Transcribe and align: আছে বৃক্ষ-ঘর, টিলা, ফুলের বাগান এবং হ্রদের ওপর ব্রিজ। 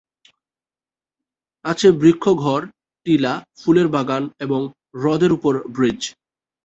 আছে 1.65 1.87
বৃক্ষ-ঘর, 1.91 2.61
টিলা, 3.05 3.33
ফুলের 3.59 3.87
বাগান 3.87 4.23
এবং 4.39 4.61
হ্রদের 4.99 5.31
ওপর 5.33 5.53
ব্রিজ। 5.67 6.01